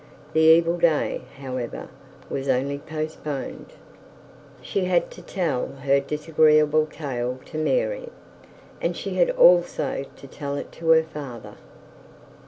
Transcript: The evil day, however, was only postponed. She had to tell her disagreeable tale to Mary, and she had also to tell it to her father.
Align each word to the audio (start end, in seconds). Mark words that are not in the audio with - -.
The 0.33 0.39
evil 0.39 0.79
day, 0.79 1.21
however, 1.39 1.87
was 2.27 2.49
only 2.49 2.79
postponed. 2.79 3.73
She 4.59 4.85
had 4.85 5.11
to 5.11 5.21
tell 5.21 5.67
her 5.83 5.99
disagreeable 5.99 6.87
tale 6.87 7.37
to 7.45 7.59
Mary, 7.59 8.09
and 8.81 8.97
she 8.97 9.13
had 9.13 9.29
also 9.29 10.05
to 10.15 10.27
tell 10.27 10.55
it 10.55 10.71
to 10.71 10.89
her 10.89 11.03
father. 11.03 11.53